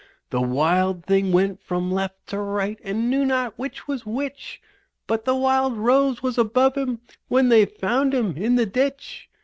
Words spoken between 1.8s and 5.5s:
left to right and knew not which was which, But the